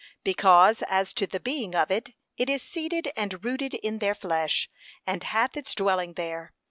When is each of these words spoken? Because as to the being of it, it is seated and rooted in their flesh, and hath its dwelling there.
Because 0.23 0.81
as 0.87 1.13
to 1.13 1.27
the 1.27 1.39
being 1.39 1.75
of 1.75 1.91
it, 1.91 2.15
it 2.35 2.49
is 2.49 2.63
seated 2.63 3.11
and 3.15 3.45
rooted 3.45 3.75
in 3.75 3.99
their 3.99 4.15
flesh, 4.15 4.67
and 5.05 5.21
hath 5.23 5.55
its 5.55 5.75
dwelling 5.75 6.13
there. 6.13 6.53